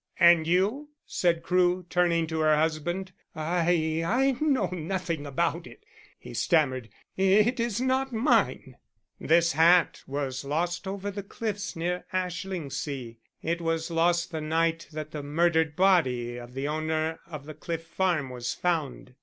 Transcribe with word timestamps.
"And 0.19 0.47
you?" 0.47 0.89
said 1.05 1.43
Crewe, 1.43 1.85
turning 1.87 2.25
to 2.25 2.39
her 2.39 2.55
husband. 2.57 3.11
"I 3.35 4.01
I 4.03 4.35
know 4.43 4.69
nothing 4.71 5.27
about 5.27 5.67
it," 5.67 5.85
he 6.17 6.33
stammered. 6.33 6.89
"It 7.15 7.59
is 7.59 7.79
not 7.79 8.11
mine." 8.11 8.77
"This 9.19 9.51
hat 9.51 10.01
was 10.07 10.43
lost 10.43 10.87
over 10.87 11.11
the 11.11 11.21
cliffs 11.21 11.75
near 11.75 12.05
Ashlingsea. 12.11 13.17
It 13.43 13.61
was 13.61 13.91
lost 13.91 14.31
the 14.31 14.41
night 14.41 14.87
that 14.91 15.11
the 15.11 15.21
murdered 15.21 15.75
body 15.75 16.35
of 16.37 16.55
the 16.55 16.67
owner 16.67 17.19
of 17.27 17.45
the 17.45 17.53
Cliff 17.53 17.85
Farm 17.85 18.31
was 18.31 18.55
found. 18.55 19.13